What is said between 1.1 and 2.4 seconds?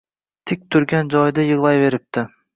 joyida yig’layveribdi.